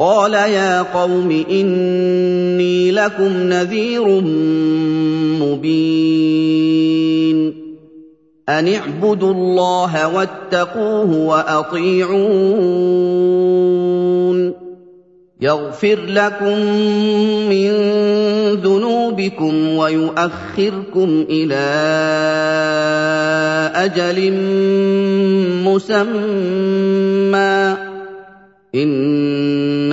[0.00, 4.20] قال يا قوم إني لكم نذير
[5.40, 7.54] مبين.
[8.48, 12.20] أن اعبدوا الله واتقوه وأطيعون.
[15.40, 16.58] يغفر لكم
[17.48, 17.70] من
[18.54, 21.54] ذنوبكم ويؤخركم إلى
[23.74, 24.32] أجل
[25.64, 27.76] مسمى.
[28.74, 29.39] إن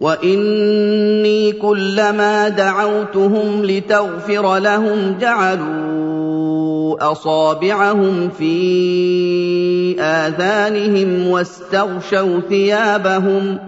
[0.00, 13.58] واني كلما دعوتهم لتغفر لهم جعلوا اصابعهم في اذانهم واستغشوا ثيابهم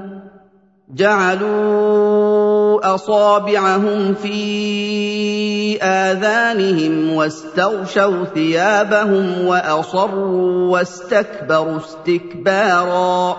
[0.95, 13.37] جعلوا اصابعهم في اذانهم واستغشوا ثيابهم واصروا واستكبروا استكبارا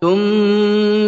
[0.00, 0.63] ثم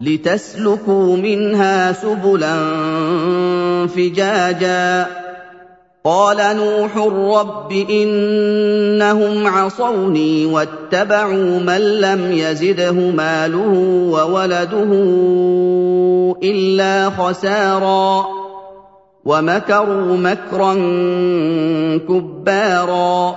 [0.00, 2.56] لتسلكوا منها سبلا
[3.86, 5.06] فجاجا.
[6.04, 6.96] قال نوح
[7.40, 13.72] رب إنهم عصوني واتبعوا من لم يزده ماله
[14.10, 14.92] وولده
[16.42, 18.26] إلا خسارا.
[19.24, 20.74] ومكروا مكرا
[22.08, 23.36] كبارا.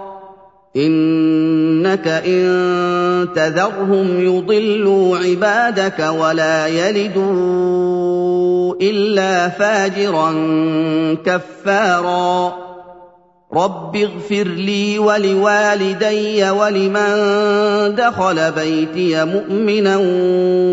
[0.75, 8.11] إنك إن تذرهم يضلوا عبادك ولا يلدوا
[8.81, 10.33] إلا فاجرا
[11.25, 12.53] كفارا.
[13.53, 17.15] رب اغفر لي ولوالدي ولمن
[17.95, 19.97] دخل بيتي مؤمنا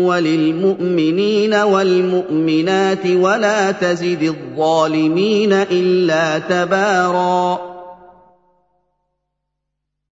[0.07, 7.78] وللمؤمنين والمؤمنات ولا تزد الظالمين إلا تباراً.